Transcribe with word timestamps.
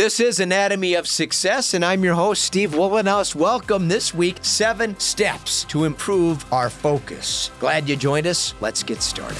This 0.00 0.18
is 0.18 0.40
Anatomy 0.40 0.94
of 0.94 1.06
Success, 1.06 1.74
and 1.74 1.84
I'm 1.84 2.02
your 2.02 2.14
host, 2.14 2.42
Steve 2.42 2.70
Wohlenhaus. 2.70 3.34
Welcome 3.34 3.86
this 3.86 4.14
week 4.14 4.38
Seven 4.40 4.98
Steps 4.98 5.64
to 5.64 5.84
Improve 5.84 6.50
Our 6.50 6.70
Focus. 6.70 7.50
Glad 7.60 7.86
you 7.86 7.96
joined 7.96 8.26
us. 8.26 8.54
Let's 8.62 8.82
get 8.82 9.02
started. 9.02 9.36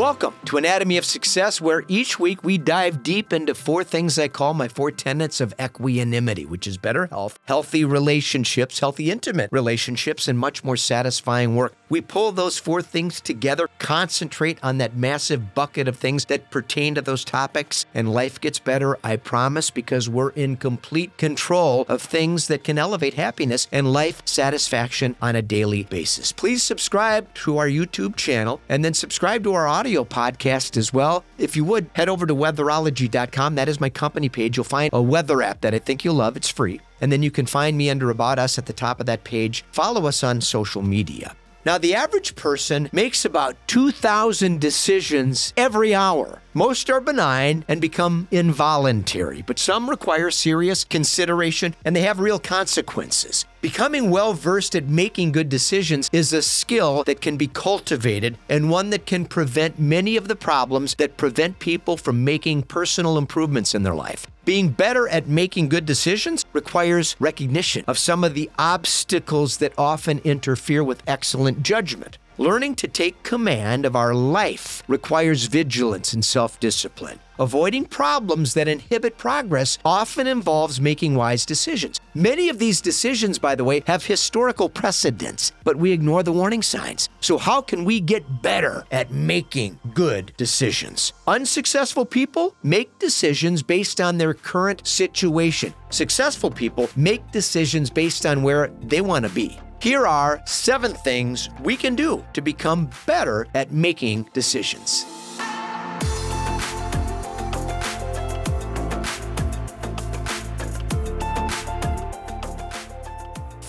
Welcome 0.00 0.32
to 0.46 0.56
Anatomy 0.56 0.96
of 0.96 1.04
Success, 1.04 1.60
where 1.60 1.84
each 1.86 2.18
week 2.18 2.42
we 2.42 2.56
dive 2.56 3.02
deep 3.02 3.34
into 3.34 3.54
four 3.54 3.84
things 3.84 4.18
I 4.18 4.28
call 4.28 4.54
my 4.54 4.66
four 4.66 4.90
tenets 4.90 5.42
of 5.42 5.52
equanimity, 5.60 6.46
which 6.46 6.66
is 6.66 6.78
better 6.78 7.04
health, 7.08 7.38
healthy 7.44 7.84
relationships, 7.84 8.80
healthy 8.80 9.10
intimate 9.10 9.50
relationships, 9.52 10.26
and 10.26 10.38
much 10.38 10.64
more 10.64 10.78
satisfying 10.78 11.54
work. 11.54 11.74
We 11.90 12.00
pull 12.00 12.32
those 12.32 12.56
four 12.56 12.80
things 12.80 13.20
together, 13.20 13.68
concentrate 13.78 14.58
on 14.62 14.78
that 14.78 14.96
massive 14.96 15.54
bucket 15.54 15.86
of 15.86 15.98
things 15.98 16.24
that 16.26 16.50
pertain 16.50 16.94
to 16.94 17.02
those 17.02 17.22
topics, 17.22 17.84
and 17.92 18.10
life 18.10 18.40
gets 18.40 18.58
better, 18.58 18.96
I 19.04 19.16
promise, 19.16 19.68
because 19.68 20.08
we're 20.08 20.30
in 20.30 20.56
complete 20.56 21.18
control 21.18 21.84
of 21.88 22.00
things 22.00 22.48
that 22.48 22.64
can 22.64 22.78
elevate 22.78 23.14
happiness 23.14 23.68
and 23.70 23.92
life 23.92 24.22
satisfaction 24.24 25.14
on 25.20 25.36
a 25.36 25.42
daily 25.42 25.82
basis. 25.82 26.32
Please 26.32 26.62
subscribe 26.62 27.34
to 27.34 27.58
our 27.58 27.68
YouTube 27.68 28.16
channel 28.16 28.62
and 28.66 28.82
then 28.82 28.94
subscribe 28.94 29.44
to 29.44 29.52
our 29.52 29.68
audio 29.68 29.89
audio 29.90 30.04
podcast 30.04 30.76
as 30.76 30.92
well. 30.92 31.24
If 31.36 31.56
you 31.56 31.64
would, 31.64 31.90
head 31.94 32.08
over 32.08 32.24
to 32.24 32.32
weatherology.com. 32.32 33.56
That 33.56 33.68
is 33.68 33.80
my 33.80 33.90
company 33.90 34.28
page. 34.28 34.56
You'll 34.56 34.62
find 34.62 34.88
a 34.92 35.02
weather 35.02 35.42
app 35.42 35.62
that 35.62 35.74
I 35.74 35.80
think 35.80 36.04
you'll 36.04 36.14
love. 36.14 36.36
It's 36.36 36.48
free. 36.48 36.80
And 37.00 37.10
then 37.10 37.24
you 37.24 37.32
can 37.32 37.44
find 37.44 37.76
me 37.76 37.90
under 37.90 38.08
About 38.08 38.38
Us 38.38 38.56
at 38.56 38.66
the 38.66 38.72
top 38.72 39.00
of 39.00 39.06
that 39.06 39.24
page. 39.24 39.64
Follow 39.72 40.06
us 40.06 40.22
on 40.22 40.40
social 40.42 40.82
media. 40.82 41.34
Now, 41.62 41.76
the 41.76 41.94
average 41.94 42.36
person 42.36 42.88
makes 42.90 43.26
about 43.26 43.54
2,000 43.66 44.58
decisions 44.58 45.52
every 45.58 45.94
hour. 45.94 46.40
Most 46.54 46.88
are 46.88 47.02
benign 47.02 47.66
and 47.68 47.82
become 47.82 48.28
involuntary, 48.30 49.42
but 49.42 49.58
some 49.58 49.88
require 49.90 50.30
serious 50.30 50.84
consideration 50.84 51.76
and 51.84 51.94
they 51.94 52.00
have 52.00 52.18
real 52.18 52.38
consequences. 52.38 53.44
Becoming 53.60 54.10
well 54.10 54.32
versed 54.32 54.74
at 54.74 54.88
making 54.88 55.32
good 55.32 55.50
decisions 55.50 56.08
is 56.12 56.32
a 56.32 56.40
skill 56.40 57.04
that 57.04 57.20
can 57.20 57.36
be 57.36 57.46
cultivated 57.46 58.38
and 58.48 58.70
one 58.70 58.88
that 58.90 59.04
can 59.04 59.26
prevent 59.26 59.78
many 59.78 60.16
of 60.16 60.28
the 60.28 60.36
problems 60.36 60.94
that 60.94 61.18
prevent 61.18 61.58
people 61.58 61.98
from 61.98 62.24
making 62.24 62.62
personal 62.62 63.18
improvements 63.18 63.74
in 63.74 63.82
their 63.82 63.94
life. 63.94 64.26
Being 64.50 64.70
better 64.70 65.06
at 65.06 65.28
making 65.28 65.68
good 65.68 65.86
decisions 65.86 66.44
requires 66.52 67.14
recognition 67.20 67.84
of 67.86 67.96
some 67.96 68.24
of 68.24 68.34
the 68.34 68.50
obstacles 68.58 69.58
that 69.58 69.72
often 69.78 70.18
interfere 70.24 70.82
with 70.82 71.04
excellent 71.06 71.62
judgment. 71.62 72.18
Learning 72.36 72.74
to 72.74 72.88
take 72.88 73.22
command 73.22 73.86
of 73.86 73.94
our 73.94 74.12
life 74.12 74.82
requires 74.88 75.44
vigilance 75.44 76.12
and 76.12 76.24
self 76.24 76.58
discipline. 76.58 77.20
Avoiding 77.40 77.86
problems 77.86 78.52
that 78.52 78.68
inhibit 78.68 79.16
progress 79.16 79.78
often 79.82 80.26
involves 80.26 80.78
making 80.78 81.14
wise 81.14 81.46
decisions. 81.46 81.98
Many 82.12 82.50
of 82.50 82.58
these 82.58 82.82
decisions, 82.82 83.38
by 83.38 83.54
the 83.54 83.64
way, 83.64 83.82
have 83.86 84.04
historical 84.04 84.68
precedents, 84.68 85.50
but 85.64 85.76
we 85.76 85.90
ignore 85.90 86.22
the 86.22 86.34
warning 86.34 86.60
signs. 86.60 87.08
So, 87.20 87.38
how 87.38 87.62
can 87.62 87.86
we 87.86 87.98
get 87.98 88.42
better 88.42 88.84
at 88.90 89.10
making 89.10 89.78
good 89.94 90.34
decisions? 90.36 91.14
Unsuccessful 91.26 92.04
people 92.04 92.54
make 92.62 92.98
decisions 92.98 93.62
based 93.62 94.02
on 94.02 94.18
their 94.18 94.34
current 94.34 94.86
situation. 94.86 95.72
Successful 95.88 96.50
people 96.50 96.90
make 96.94 97.32
decisions 97.32 97.88
based 97.88 98.26
on 98.26 98.42
where 98.42 98.68
they 98.82 99.00
want 99.00 99.24
to 99.24 99.30
be. 99.30 99.58
Here 99.80 100.06
are 100.06 100.42
seven 100.44 100.92
things 100.92 101.48
we 101.62 101.74
can 101.74 101.94
do 101.94 102.22
to 102.34 102.42
become 102.42 102.90
better 103.06 103.46
at 103.54 103.72
making 103.72 104.28
decisions. 104.34 105.06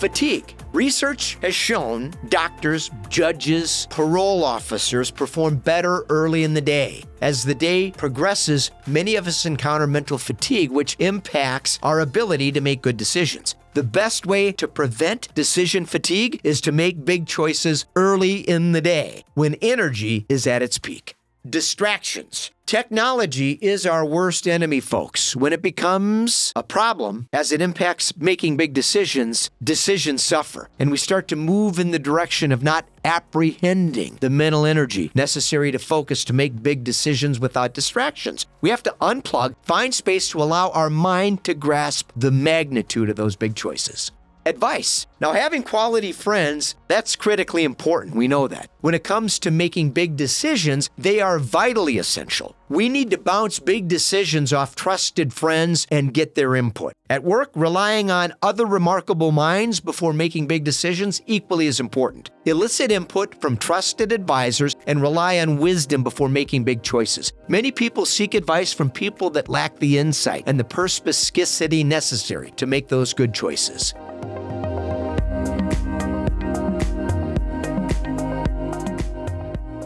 Fatigue. 0.02 0.56
Research 0.72 1.38
has 1.42 1.54
shown 1.54 2.12
doctors, 2.28 2.90
judges, 3.08 3.86
parole 3.88 4.42
officers 4.42 5.12
perform 5.12 5.54
better 5.54 6.04
early 6.08 6.42
in 6.42 6.54
the 6.54 6.60
day. 6.60 7.04
As 7.20 7.44
the 7.44 7.54
day 7.54 7.92
progresses, 7.92 8.72
many 8.88 9.14
of 9.14 9.28
us 9.28 9.46
encounter 9.46 9.86
mental 9.86 10.18
fatigue, 10.18 10.72
which 10.72 10.96
impacts 10.98 11.78
our 11.84 12.00
ability 12.00 12.50
to 12.50 12.60
make 12.60 12.82
good 12.82 12.96
decisions. 12.96 13.54
The 13.74 13.84
best 13.84 14.26
way 14.26 14.50
to 14.50 14.66
prevent 14.66 15.32
decision 15.36 15.86
fatigue 15.86 16.40
is 16.42 16.60
to 16.62 16.72
make 16.72 17.04
big 17.04 17.28
choices 17.28 17.86
early 17.94 18.40
in 18.40 18.72
the 18.72 18.80
day 18.80 19.22
when 19.34 19.54
energy 19.62 20.26
is 20.28 20.48
at 20.48 20.62
its 20.62 20.78
peak. 20.78 21.14
Distractions. 21.48 22.50
Technology 22.72 23.58
is 23.60 23.84
our 23.84 24.02
worst 24.02 24.48
enemy, 24.48 24.80
folks. 24.80 25.36
When 25.36 25.52
it 25.52 25.60
becomes 25.60 26.54
a 26.56 26.62
problem, 26.62 27.28
as 27.30 27.52
it 27.52 27.60
impacts 27.60 28.16
making 28.16 28.56
big 28.56 28.72
decisions, 28.72 29.50
decisions 29.62 30.22
suffer. 30.22 30.70
And 30.78 30.90
we 30.90 30.96
start 30.96 31.28
to 31.28 31.36
move 31.36 31.78
in 31.78 31.90
the 31.90 31.98
direction 31.98 32.50
of 32.50 32.62
not 32.62 32.86
apprehending 33.04 34.16
the 34.22 34.30
mental 34.30 34.64
energy 34.64 35.10
necessary 35.14 35.70
to 35.70 35.78
focus 35.78 36.24
to 36.24 36.32
make 36.32 36.62
big 36.62 36.82
decisions 36.82 37.38
without 37.38 37.74
distractions. 37.74 38.46
We 38.62 38.70
have 38.70 38.82
to 38.84 38.96
unplug, 39.02 39.54
find 39.64 39.92
space 39.92 40.30
to 40.30 40.42
allow 40.42 40.70
our 40.70 40.88
mind 40.88 41.44
to 41.44 41.52
grasp 41.52 42.10
the 42.16 42.30
magnitude 42.30 43.10
of 43.10 43.16
those 43.16 43.36
big 43.36 43.54
choices 43.54 44.12
advice. 44.46 45.06
Now, 45.20 45.32
having 45.32 45.62
quality 45.62 46.12
friends, 46.12 46.74
that's 46.88 47.14
critically 47.16 47.64
important. 47.64 48.16
We 48.16 48.26
know 48.26 48.48
that. 48.48 48.70
When 48.80 48.94
it 48.94 49.04
comes 49.04 49.38
to 49.38 49.50
making 49.50 49.90
big 49.90 50.16
decisions, 50.16 50.90
they 50.98 51.20
are 51.20 51.38
vitally 51.38 51.98
essential. 51.98 52.56
We 52.68 52.88
need 52.88 53.10
to 53.10 53.18
bounce 53.18 53.58
big 53.58 53.86
decisions 53.86 54.52
off 54.52 54.74
trusted 54.74 55.32
friends 55.32 55.86
and 55.90 56.14
get 56.14 56.34
their 56.34 56.56
input. 56.56 56.94
At 57.10 57.22
work, 57.22 57.50
relying 57.54 58.10
on 58.10 58.32
other 58.42 58.64
remarkable 58.64 59.30
minds 59.30 59.78
before 59.78 60.14
making 60.14 60.46
big 60.46 60.64
decisions 60.64 61.20
equally 61.26 61.66
is 61.66 61.78
important. 61.78 62.30
Elicit 62.46 62.90
input 62.90 63.40
from 63.40 63.58
trusted 63.58 64.10
advisors 64.10 64.74
and 64.86 65.02
rely 65.02 65.38
on 65.38 65.58
wisdom 65.58 66.02
before 66.02 66.30
making 66.30 66.64
big 66.64 66.82
choices. 66.82 67.32
Many 67.48 67.70
people 67.70 68.06
seek 68.06 68.34
advice 68.34 68.72
from 68.72 68.90
people 68.90 69.28
that 69.30 69.50
lack 69.50 69.78
the 69.78 69.98
insight 69.98 70.44
and 70.46 70.58
the 70.58 70.64
perspicacity 70.64 71.84
necessary 71.84 72.50
to 72.52 72.66
make 72.66 72.88
those 72.88 73.12
good 73.12 73.34
choices. 73.34 73.94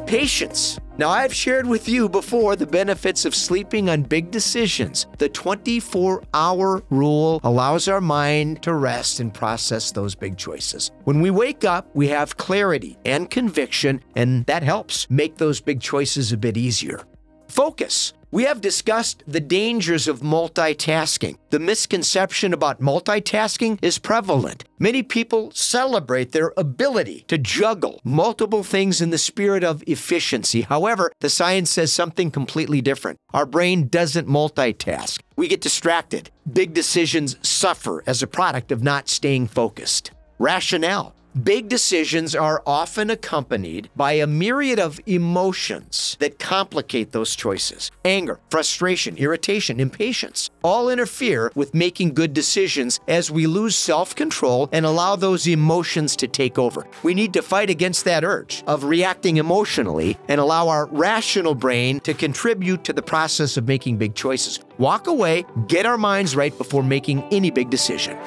Patience. 0.07 0.79
Now, 0.99 1.11
I've 1.11 1.35
shared 1.35 1.67
with 1.67 1.89
you 1.89 2.09
before 2.09 2.55
the 2.55 2.67
benefits 2.67 3.25
of 3.25 3.35
sleeping 3.35 3.91
on 3.91 4.03
big 4.03 4.31
decisions. 4.31 5.09
The 5.19 5.29
24 5.29 6.23
hour 6.33 6.83
rule 6.91 7.41
allows 7.43 7.89
our 7.89 8.01
mind 8.01 8.63
to 8.63 8.75
rest 8.75 9.19
and 9.19 9.35
process 9.35 9.91
those 9.91 10.15
big 10.15 10.37
choices. 10.37 10.93
When 11.05 11.21
we 11.21 11.33
wake 11.33 11.65
up, 11.65 11.91
we 11.95 12.07
have 12.09 12.37
clarity 12.37 12.97
and 13.05 13.29
conviction, 13.29 14.01
and 14.15 14.47
that 14.47 14.63
helps 14.63 15.11
make 15.11 15.39
those 15.39 15.61
big 15.61 15.81
choices 15.81 16.31
a 16.31 16.37
bit 16.37 16.57
easier. 16.57 17.01
Focus. 17.49 18.13
We 18.33 18.43
have 18.43 18.61
discussed 18.61 19.23
the 19.29 19.41
dangers 19.41 20.09
of 20.09 20.19
multitasking. 20.19 21.37
The 21.51 21.61
misconception 21.61 22.53
about 22.53 22.81
multitasking 22.81 23.79
is 23.81 23.99
prevalent. 23.99 24.65
Many 24.81 25.05
people 25.05 25.53
celebrate 25.53 26.33
their 26.33 26.53
ability 26.57 27.25
to 27.29 27.39
juggle 27.39 28.01
multiple 28.03 28.65
things 28.65 29.01
in 29.01 29.11
the 29.11 29.17
spirit 29.17 29.63
of 29.63 29.85
efficiency. 29.87 30.63
However, 30.63 31.13
the 31.21 31.31
science 31.31 31.71
says 31.71 31.93
something 31.93 32.33
completely 32.33 32.81
different. 32.81 33.19
Our 33.33 33.47
brain 33.47 33.87
doesn't 33.87 34.27
multitask. 34.27 35.21
We 35.37 35.47
get 35.47 35.61
distracted. 35.61 36.31
Big 36.53 36.75
decisions 36.75 37.37
suffer 37.43 38.03
as 38.09 38.23
a 38.23 38.27
product 38.27 38.73
of 38.73 38.83
not 38.83 39.09
staying 39.09 39.47
focused. 39.47 40.11
Rationale. 40.41 41.15
Big 41.43 41.69
decisions 41.69 42.35
are 42.35 42.63
often 42.67 43.11
accompanied 43.11 43.91
by 43.95 44.13
a 44.13 44.27
myriad 44.27 44.79
of 44.79 44.99
emotions 45.05 46.17
that 46.19 46.39
complicate 46.39 47.13
those 47.13 47.37
choices. 47.37 47.91
Anger, 48.07 48.41
frustration, 48.51 49.19
irritation, 49.19 49.79
impatience 49.79 50.49
all 50.65 50.89
interfere 50.89 51.53
with 51.55 51.75
making 51.75 52.15
good 52.15 52.33
decisions 52.33 53.01
as 53.07 53.31
we 53.31 53.47
lose 53.47 53.77
self 53.77 54.15
control 54.15 54.71
and 54.73 54.87
allow 54.87 55.15
those 55.15 55.47
emotions 55.47 56.17
to 56.17 56.27
take 56.27 56.59
over. 56.59 56.87
We 57.03 57.13
need 57.13 57.35
to 57.35 57.43
fight 57.43 57.69
against 57.69 58.07
that 58.07 58.25
urge 58.25 58.65
of 58.67 58.85
reacting 58.85 59.37
emotionally 59.37 60.17
and 60.29 60.41
allow 60.41 60.69
our 60.69 60.87
rational 60.87 61.55
brain 61.55 62.01
to 62.01 62.15
contribute 62.15 62.83
to 62.85 62.95
the 62.95 63.03
process 63.03 63.59
of 63.59 63.69
making 63.69 63.99
big 63.99 64.15
choices. 64.15 64.59
Walk 64.79 65.07
away, 65.07 65.45
get 65.67 65.85
our 65.85 65.99
minds 65.99 66.35
right 66.35 66.57
before 66.57 66.83
making 66.83 67.25
any 67.31 67.51
big 67.51 67.69
decision. 67.69 68.19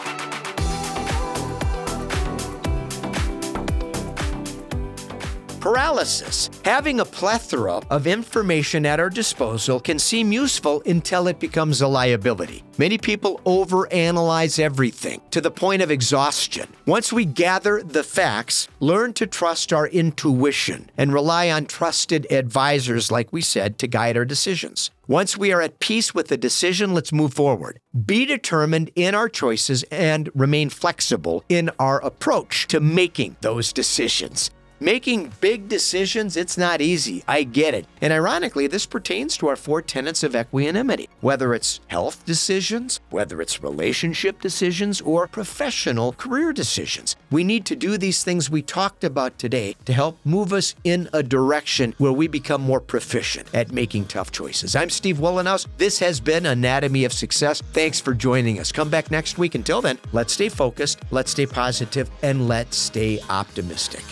Paralysis. 5.60 6.50
Having 6.66 7.00
a 7.00 7.06
plethora 7.06 7.82
of 7.90 8.08
information 8.08 8.86
at 8.86 9.00
our 9.00 9.10
disposal 9.10 9.80
can 9.80 10.00
seem 10.00 10.32
useful 10.32 10.82
until 10.86 11.28
it 11.28 11.40
becomes 11.40 11.82
a 11.82 11.88
liability. 11.88 12.64
Many 12.78 12.98
people 12.98 13.42
overanalyze 13.46 14.60
everything 14.60 15.22
to 15.32 15.42
the 15.42 15.52
point 15.52 15.82
of 15.82 15.92
exhaustion. 15.92 16.68
Once 16.86 17.12
we 17.12 17.26
gather 17.26 17.84
the 17.84 18.04
facts, 18.04 18.68
learn 18.80 19.14
to 19.14 19.28
trust 19.28 19.74
our 19.74 19.88
intuition 19.88 20.90
and 20.98 21.14
rely 21.14 21.50
on 21.50 21.66
trusted 21.66 22.26
advisors, 22.32 23.12
like 23.12 23.34
we 23.34 23.42
said, 23.42 23.78
to 23.80 23.88
guide 23.88 24.16
our 24.16 24.26
decisions. 24.26 24.92
Once 25.08 25.36
we 25.36 25.52
are 25.52 25.62
at 25.62 25.80
peace 25.80 26.14
with 26.14 26.28
the 26.28 26.38
decision, 26.38 26.94
let's 26.94 27.12
move 27.12 27.34
forward. 27.34 27.80
Be 28.06 28.26
determined 28.26 28.92
in 28.96 29.16
our 29.16 29.28
choices 29.28 29.84
and 29.92 30.30
remain 30.36 30.70
flexible 30.70 31.44
in 31.50 31.72
our 31.80 32.00
approach 32.06 32.68
to 32.68 32.80
making 32.80 33.36
those 33.42 33.74
decisions. 33.74 34.52
Making 34.82 35.34
big 35.42 35.68
decisions, 35.68 36.38
it's 36.38 36.58
not 36.58 36.80
easy. 36.80 37.22
I 37.28 37.44
get 37.44 37.74
it. 37.74 37.86
And 38.00 38.14
ironically, 38.14 38.66
this 38.66 38.86
pertains 38.86 39.36
to 39.38 39.50
our 39.50 39.58
four 39.58 39.82
tenets 39.82 40.24
of 40.24 40.38
equanimity. 40.38 41.10
Whether 41.20 41.54
it's 41.54 41.82
health 41.88 42.26
decisions, 42.26 43.02
whether 43.10 43.42
it's 43.42 43.62
relationship 43.62 44.40
decisions, 44.40 45.02
or 45.02 45.28
professional 45.28 46.14
career 46.14 46.54
decisions. 46.54 47.18
We 47.30 47.44
need 47.44 47.66
to 47.66 47.76
do 47.76 47.98
these 47.98 48.24
things 48.24 48.50
we 48.50 48.62
talked 48.62 49.04
about 49.04 49.38
today 49.38 49.76
to 49.84 49.92
help 49.92 50.18
move 50.24 50.54
us 50.54 50.76
in 50.86 51.10
a 51.12 51.24
direction 51.24 51.94
where 51.98 52.14
we 52.14 52.30
become 52.30 52.62
more 52.62 52.80
proficient 52.80 53.54
at 53.54 53.74
making 53.74 54.06
tough 54.06 54.32
choices. 54.32 54.78
I'm 54.78 54.90
Steve 54.90 55.18
Wohlenhaus. 55.18 55.68
This 55.78 56.00
has 56.00 56.22
been 56.22 56.46
Anatomy 56.46 57.04
of 57.04 57.12
Success. 57.12 57.62
Thanks 57.74 58.00
for 58.00 58.14
joining 58.14 58.62
us. 58.62 58.72
Come 58.72 58.90
back 58.90 59.12
next 59.12 59.38
week. 59.38 59.56
Until 59.56 59.82
then, 59.82 60.00
let's 60.14 60.32
stay 60.32 60.48
focused, 60.48 61.00
let's 61.12 61.32
stay 61.32 61.46
positive, 61.46 62.10
and 62.24 62.48
let's 62.48 62.78
stay 62.78 63.20
optimistic. 63.30 64.06